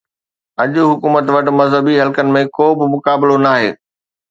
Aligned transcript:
اڄ 0.61 0.73
حڪومت 0.91 1.25
وٽ 1.33 1.45
مذهبي 1.59 1.95
حلقن 2.01 2.27
۾ 2.39 2.41
ڪو 2.57 2.65
به 2.77 2.85
مقابلو 2.95 3.35
ناهي 3.47 3.69